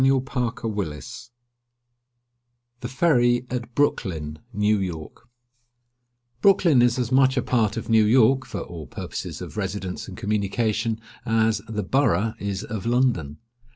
[0.01, 1.29] VIEW OF
[2.79, 5.29] THE FERRY AT BROOKLYN, NEW YORK
[6.41, 10.17] Brooklyn is as much a part of New York, for all purposes of residence and
[10.17, 13.37] communication, as "the Borough" is of London.